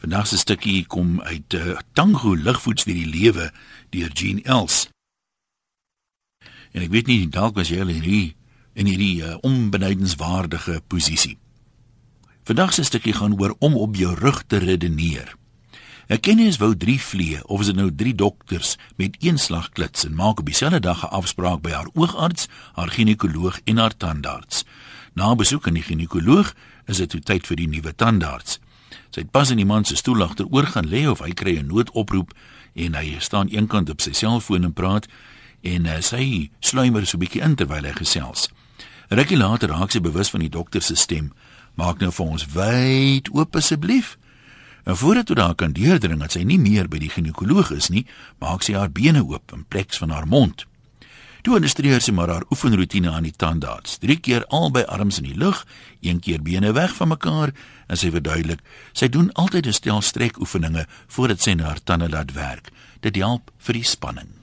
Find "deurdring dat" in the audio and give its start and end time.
45.72-46.32